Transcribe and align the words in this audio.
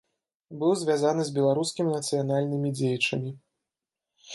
Быў 0.63 0.71
звязаны 0.83 1.23
з 1.29 1.35
беларускімі 1.37 1.95
нацыянальнымі 1.99 2.77
дзеячамі. 2.83 3.31